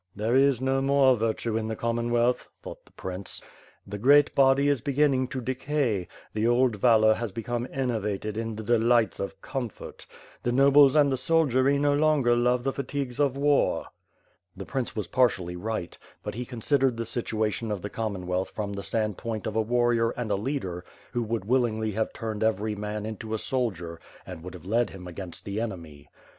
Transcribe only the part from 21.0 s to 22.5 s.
who would willingly have turned